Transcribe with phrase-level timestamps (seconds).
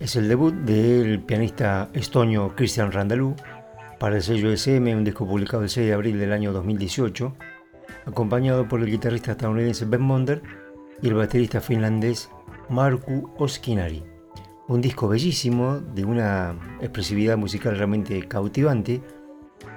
[0.00, 3.36] es el debut del pianista estonio Christian Randalou
[3.98, 7.36] para el sello SM, un disco publicado el 6 de abril del año 2018,
[8.06, 10.42] acompañado por el guitarrista estadounidense Ben Monder
[11.02, 12.30] y el baterista finlandés
[12.70, 14.02] Marku Oskinari.
[14.68, 19.02] Un disco bellísimo, de una expresividad musical realmente cautivante,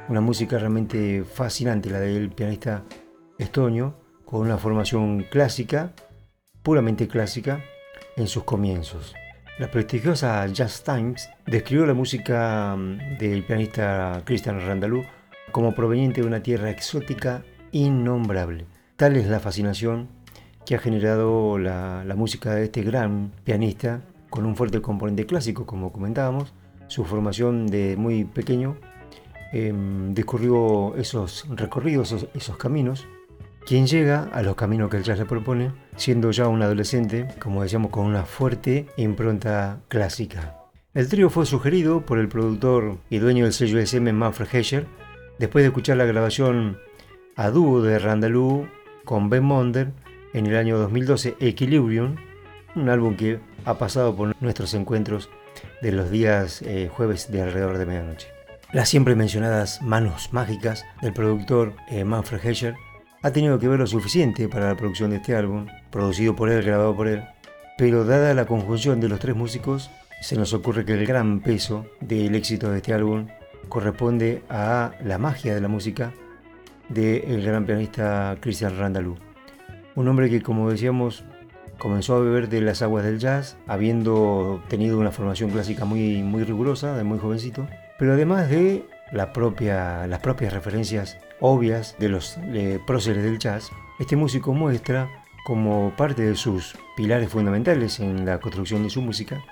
[0.07, 2.85] una música realmente fascinante, la del pianista
[3.38, 5.91] estonio, con una formación clásica,
[6.61, 7.61] puramente clásica,
[8.16, 9.16] en sus comienzos.
[9.59, 15.03] La prestigiosa Jazz Times describió la música mm, del pianista Christian Randalou
[15.51, 18.65] como proveniente de una tierra exótica innombrable.
[18.95, 20.07] Tal es la fascinación
[20.65, 24.01] que ha generado la, música de este gran pianista
[24.31, 26.51] con un fuerte componente clásico, como comentábamos.
[26.88, 28.77] Su formación de muy pequeño
[29.51, 33.05] em, discurrió esos recorridos, esos caminos
[33.66, 37.63] quien llega a los caminos que el jazz le propone, siendo ya un adolescente, como
[37.63, 40.57] decíamos, con una fuerte impronta clásica.
[40.94, 44.85] El trío fue sugerido por el productor y dueño del sello SM Manfred Hescher,
[45.40, 46.78] después de escuchar la grabación
[47.35, 48.68] a dúo de Randalou
[49.06, 49.91] con Ben Monder
[50.34, 52.16] en el año 2012, Equilibrium,
[52.75, 55.29] un álbum que ha pasado por nuestros encuentros
[55.81, 58.28] de los días eh, jueves de alrededor de medianoche.
[58.72, 62.75] Las siempre mencionadas manos mágicas del productor eh, Manfred Hescher
[63.23, 66.61] ha tenido que ver lo suficiente para la producción de este álbum, producido por él,
[66.61, 67.23] grabado por él,
[67.78, 69.89] pero dada la conjunción de los tres músicos,
[70.22, 73.28] se nos ocurre que el gran peso del éxito de este álbum
[73.69, 76.11] corresponde a la magia de la música
[76.89, 79.16] del gran pianista Christian Randalou.
[79.95, 81.23] Un hombre que, como decíamos,
[81.78, 86.44] comenzó a beber de las aguas del jazz, habiendo tenido una formación clásica muy, muy
[86.44, 87.67] rigurosa, de muy jovencito,
[87.97, 92.39] pero además de las propias referencias obvias de los
[92.87, 95.09] próceres del jazz, este músico muestra
[95.43, 99.43] como parte de sus pilares fundamentales en la construcción de su música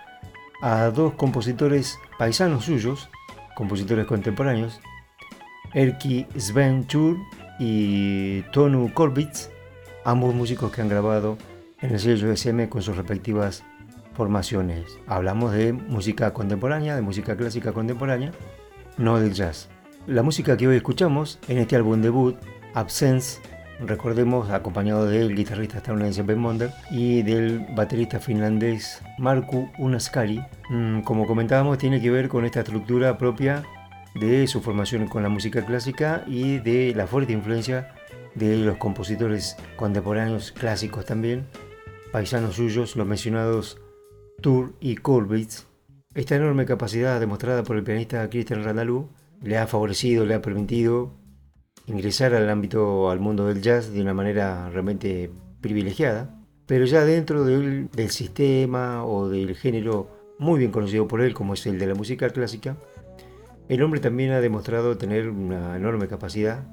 [0.62, 3.10] a dos compositores paisanos suyos,
[3.58, 4.80] compositores contemporáneos,
[5.74, 7.18] Erki Sven Chur
[7.60, 9.50] y Tonu Korbitz,
[10.06, 11.38] ambos músicos que han grabado
[11.82, 13.66] en el sello SM con sus respectivas
[14.14, 14.86] formaciones.
[15.08, 18.32] Hablamos de música contemporánea, de música clásica contemporánea,
[18.98, 19.68] no del jazz.
[20.08, 22.36] La música que hoy escuchamos en este álbum debut,
[22.74, 23.40] Absence,
[23.80, 30.42] recordemos, acompañado del guitarrista estadounidense Ben Monder y del baterista finlandés Marku Unaskari,
[30.72, 33.62] mm, como comentábamos, tiene que ver con esta estructura propia
[34.16, 37.94] de su formación con la música clásica y de la fuerte influencia
[38.34, 41.46] de los compositores contemporáneos clásicos también,
[42.12, 43.80] paisanos suyos, los mencionados
[44.42, 45.68] Tour y Corbett,
[46.16, 49.10] esta enorme capacidad demostrada por el pianista Christian Randalou
[49.42, 51.14] le ha favorecido, le ha permitido
[51.88, 55.32] ingresar al ámbito, al mundo del jazz de una manera realmente
[55.62, 60.10] privilegiada, pero ya dentro del, sistema o del género
[60.40, 62.78] muy bien conocido por él, como es el de la música clásica,
[63.68, 66.64] el hombre también ha demostrado tener una enorme capacidad,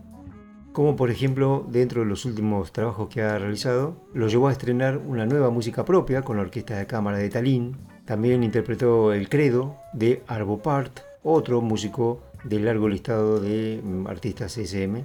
[0.72, 4.98] como por ejemplo dentro de los últimos trabajos que ha realizado, lo llevó a estrenar
[4.98, 9.76] una nueva música propia con la Orquesta de Cámara de Tallinn, también interpretó El Credo
[9.92, 15.04] de Arvo Part, otro músico del largo listado de mm, artistas SM,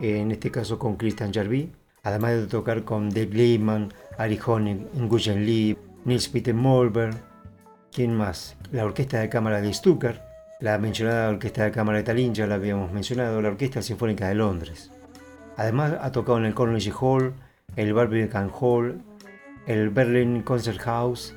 [0.00, 1.70] en este caso con Christian Jarvi,
[2.02, 7.16] además de tocar con Dave Lehman, Ari Honig, Nguyen Lee, Nils Peter Molberg,
[7.92, 8.56] ¿quién más?
[8.72, 10.22] La Orquesta de Cámara de Stuttgart,
[10.60, 14.34] la mencionada Orquesta de Cámara de Tallinn, ya la habíamos mencionado, la Orquesta Sinfónica de
[14.34, 14.90] Londres.
[15.56, 17.34] Además ha tocado en el Carnegie Hall,
[17.76, 19.02] el Barbican Hall,
[19.66, 21.34] el Berlin Concert House,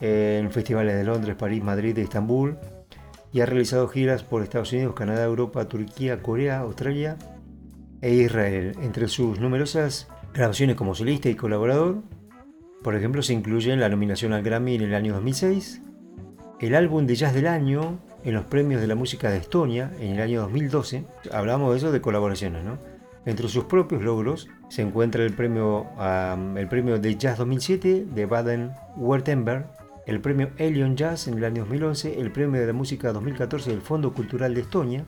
[0.00, 2.56] en festivales de Londres, París, Madrid Estambul,
[3.32, 7.16] y ha realizado giras por Estados Unidos, Canadá, Europa, Turquía, Corea, Australia
[8.00, 8.72] e Israel.
[8.82, 12.02] Entre sus numerosas grabaciones como solista y colaborador,
[12.82, 15.82] por ejemplo, se incluyen la nominación al Grammy en el año 2006,
[16.60, 20.12] el álbum de jazz del año en los premios de la música de Estonia en
[20.12, 21.04] el año 2012.
[21.32, 22.78] Hablamos de eso de colaboraciones, ¿no?
[23.26, 25.86] Entre sus propios logros se encuentra el premio,
[26.56, 29.66] el premio de Jazz 2007 de Baden-Württemberg,
[30.08, 33.82] el premio Elion Jazz en el año 2011, el premio de la música 2014 del
[33.82, 35.04] Fondo Cultural de Estonia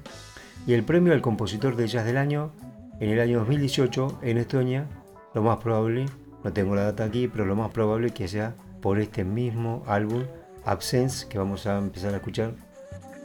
[0.66, 2.52] y el premio al compositor de jazz del año
[3.00, 4.86] en el año 2018 en Estonia.
[5.34, 6.04] Lo más probable,
[6.44, 10.24] no tengo la data aquí, pero lo más probable que sea por este mismo álbum
[10.66, 12.52] Absence que vamos a empezar a escuchar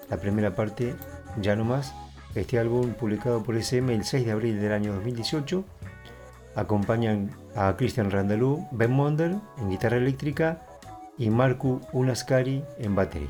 [0.09, 0.95] la primera parte
[1.41, 1.93] ya no más.
[2.35, 5.65] Este álbum publicado por SM el 6 de abril del año 2018
[6.55, 8.09] acompañan a Christian
[8.71, 10.61] Ben Monder en guitarra eléctrica
[11.17, 13.29] y Marku Unaskari en batería.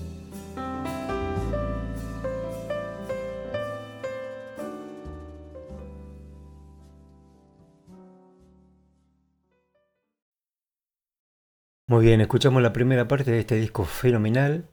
[11.91, 14.65] Muy bien, escuchamos la primera parte de este disco fenomenal,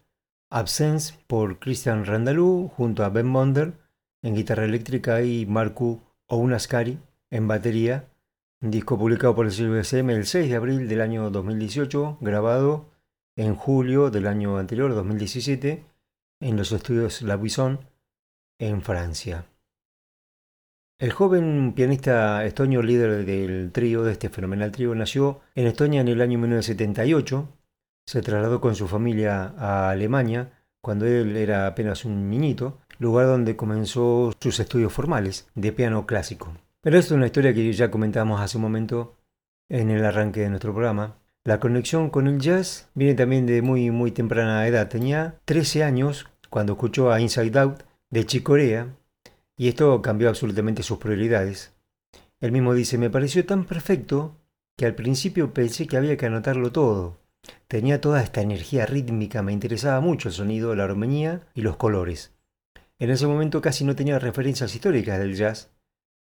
[0.51, 3.73] Absence por Christian Randalou junto a Ben Monder
[4.23, 7.01] en guitarra eléctrica y Marku Ounaskari
[7.31, 8.09] en batería,
[8.61, 12.89] un disco publicado por el CBSM el 6 de abril del año 2018, grabado
[13.35, 15.85] en julio del año anterior, 2017,
[16.39, 17.81] en los estudios La Buisson
[18.61, 19.45] en Francia.
[21.01, 26.09] El joven pianista estonio líder del trío, de este fenomenal trío, nació en Estonia en
[26.09, 27.49] el año 1978.
[28.05, 33.55] Se trasladó con su familia a Alemania cuando él era apenas un niñito, lugar donde
[33.55, 36.53] comenzó sus estudios formales de piano clásico.
[36.81, 39.15] Pero es una historia que ya comentamos hace un momento
[39.69, 41.15] en el arranque de nuestro programa.
[41.45, 44.89] La conexión con el jazz viene también de muy muy temprana edad.
[44.89, 48.89] Tenía 13 años cuando escuchó a Inside Out de Chicorea
[49.59, 51.75] y esto cambió absolutamente sus prioridades.
[52.41, 54.39] Él mismo dice, me pareció tan perfecto
[54.77, 57.19] que al principio pensé que había que anotarlo todo.
[57.67, 62.33] Tenía toda esta energía rítmica, me interesaba mucho el sonido, la armonía y los colores.
[63.01, 65.71] En ese momento casi no tenía referencias históricas del jazz,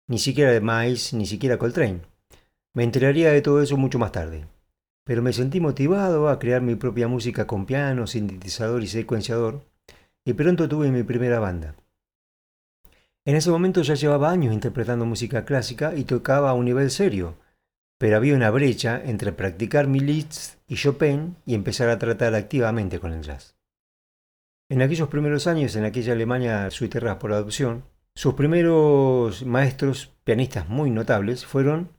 [0.08, 2.02] ni siquiera de Miles, ni siquiera Coltrane.
[2.74, 4.48] Me enteraría de todo eso mucho más tarde.
[5.04, 9.64] Pero me sentí motivado a crear mi propia música con piano, sintetizador y secuenciador,
[10.26, 11.76] y pronto tuve mi primera banda.
[13.28, 17.36] En ese momento ya llevaba años interpretando música clásica y tocaba a un nivel serio,
[17.98, 23.00] pero había una brecha entre practicar mi Liszt y Chopin y empezar a tratar activamente
[23.02, 23.58] con el jazz.
[24.70, 27.84] En aquellos primeros años, en aquella Alemania suiterra por adopción,
[28.16, 31.90] sus primeros maestros pianistas muy notables fueron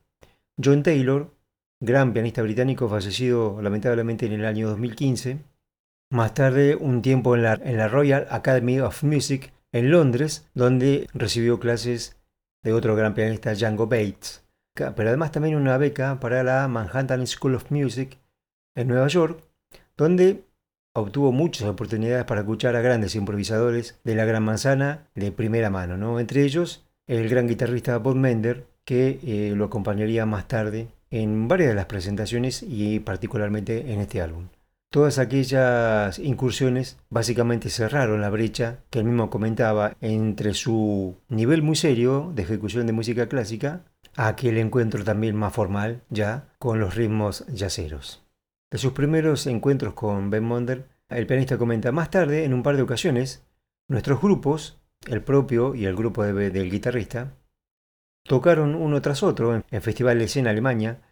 [0.56, 1.34] John Taylor,
[1.78, 5.40] gran pianista británico fallecido lamentablemente en el año 2015,
[6.10, 11.06] más tarde un tiempo en la, en la Royal Academy of Music en Londres, donde
[11.12, 12.16] recibió clases
[12.62, 17.54] de otro gran pianista, Django Bates, pero además también una beca para la Manhattan School
[17.54, 18.18] of Music
[18.74, 19.42] en Nueva York,
[19.96, 20.44] donde
[20.94, 25.96] obtuvo muchas oportunidades para escuchar a grandes improvisadores de la Gran Manzana de primera mano,
[25.96, 26.20] ¿no?
[26.20, 31.70] entre ellos el gran guitarrista Bob Mender, que eh, lo acompañaría más tarde en varias
[31.70, 34.48] de las presentaciones y particularmente en este álbum.
[34.90, 41.76] Todas aquellas incursiones básicamente cerraron la brecha que él mismo comentaba entre su nivel muy
[41.76, 43.84] serio de ejecución de música clásica
[44.16, 48.24] a aquel encuentro también más formal ya con los ritmos yaceros.
[48.70, 52.76] De sus primeros encuentros con Ben Monder, el pianista comenta más tarde, en un par
[52.76, 53.46] de ocasiones,
[53.88, 57.34] nuestros grupos, el propio y el grupo del guitarrista,
[58.24, 61.02] tocaron uno tras otro en, festivales en Alemania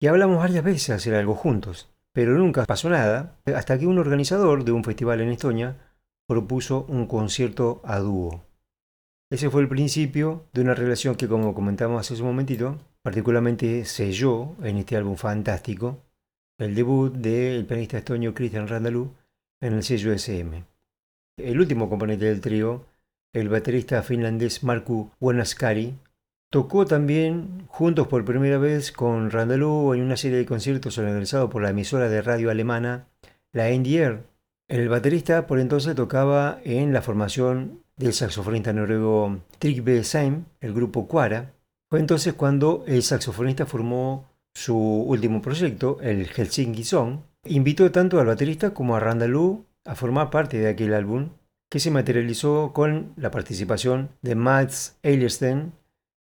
[0.00, 3.96] y hablamos varias veces de hacer algo juntos pero nunca pasó nada hasta que un
[3.96, 5.76] organizador de un festival en Estonia
[6.26, 8.44] propuso un concierto a dúo.
[9.30, 14.56] Ese fue el principio de una relación que, como comentamos hace un momentito, particularmente selló
[14.64, 16.02] en este álbum fantástico
[16.58, 19.14] el debut del pianista estonio Christian Randalou
[19.62, 20.64] en el sello SM.
[21.38, 22.84] El último componente del trío,
[23.32, 25.94] el baterista finlandés Marku Wanaskari,
[26.50, 31.60] Tocó también juntos por primera vez con Randalou en una serie de conciertos organizados por
[31.60, 33.06] la emisora de radio alemana,
[33.52, 34.22] la NDR.
[34.66, 41.06] El baterista por entonces tocaba en la formación del saxofonista noruego Trygve Seim, el grupo
[41.06, 41.52] Quara.
[41.90, 47.18] Fue entonces cuando el saxofonista formó su último proyecto, el Helsinki Song.
[47.44, 51.28] Invitó tanto al baterista como a Randalou a formar parte de aquel álbum,
[51.70, 55.72] que se materializó con la participación de Mats Eilersten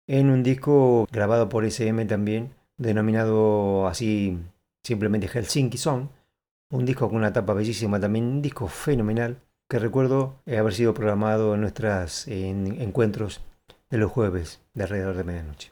[0.08, 4.38] en un disco grabado por SM también, denominado así
[4.84, 6.08] simplemente Helsinki Song,
[6.72, 9.38] un disco con una tapa bellísima también, un disco fenomenal
[9.70, 13.42] que recuerdo haber sido programado en nuestros encuentros
[13.90, 15.72] de los jueves de alrededor de medianoche.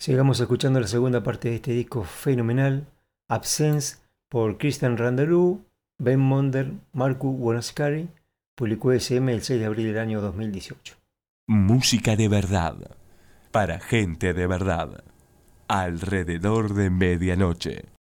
[0.00, 2.86] Sigamos escuchando la segunda parte de este disco fenomenal,
[3.28, 3.98] Absence
[4.30, 5.64] por Christian Randalou,
[6.00, 8.08] Ben Monder, Marku Wonaskari,
[8.56, 10.96] publicó SM el 6 de abril del año 2018.
[11.48, 12.97] Música de verdad
[13.58, 15.02] para gente de verdad.
[15.66, 17.97] Alrededor de medianoche.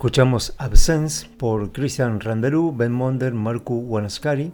[0.00, 4.50] Escuchamos Absence por Christian Randarou, Ben Monder, Marco Wanaskari.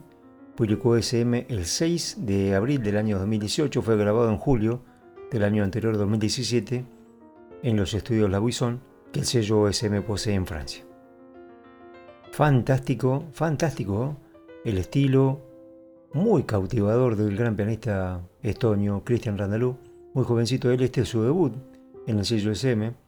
[0.57, 3.81] Publicó SM el 6 de abril del año 2018.
[3.81, 4.83] Fue grabado en julio
[5.31, 6.85] del año anterior, 2017,
[7.63, 8.81] en los estudios La Buisson,
[9.13, 10.85] que el sello SM posee en Francia.
[12.33, 14.17] Fantástico, fantástico
[14.65, 15.43] el estilo
[16.13, 19.77] muy cautivador del gran pianista estonio Christian Randalou.
[20.13, 21.55] Muy jovencito él, este es su debut
[22.09, 23.06] en el sello SM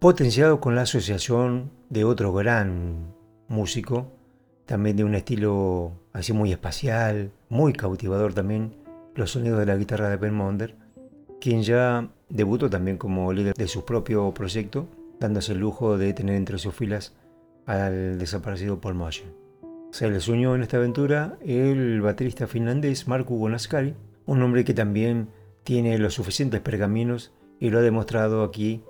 [0.00, 3.14] potenciado con la asociación de otro gran
[3.48, 4.10] músico,
[4.64, 8.76] también de un estilo así muy espacial, muy cautivador también,
[9.14, 10.74] los sonidos de la guitarra de Ben Monder,
[11.38, 14.88] quien ya debutó también como líder de su propio proyecto,
[15.18, 17.12] dándose el lujo de tener entre sus filas
[17.66, 19.28] al desaparecido Paul Motion.
[19.90, 23.94] Se les unió en esta aventura el baterista finlandés Marco Bonaskari,
[24.24, 25.28] un hombre que también
[25.62, 28.82] tiene los suficientes pergaminos y lo ha demostrado aquí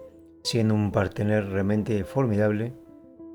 [0.42, 2.72] siendo un partener realmente formidable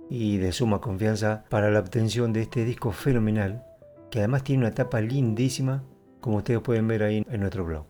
[0.09, 3.65] y de suma confianza para la obtención de este disco fenomenal,
[4.11, 5.83] que además tiene una tapa lindísima,
[6.21, 7.85] como ustedes pueden ver ahí en nuestro blog.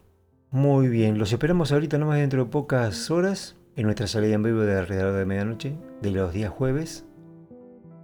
[0.52, 4.62] Muy bien, los esperamos ahorita nomás dentro de pocas horas en nuestra salida en vivo
[4.62, 7.06] de alrededor de medianoche de los días jueves.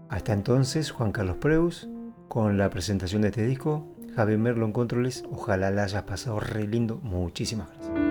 [0.09, 1.87] Hasta entonces, Juan Carlos Preus
[2.31, 3.85] con la presentación de este disco.
[4.15, 5.25] Javier Merlo en controles.
[5.29, 6.97] Ojalá la hayas pasado re lindo.
[7.03, 8.10] Muchísimas gracias.